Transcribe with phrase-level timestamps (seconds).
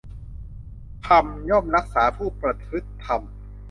[1.07, 3.21] ธรรมย่อมรักษาผู้ประพฤติธรรม